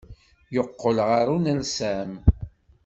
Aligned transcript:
Yeqqel 0.55 0.97
ɣer 1.07 1.27
unersam. 1.35 2.11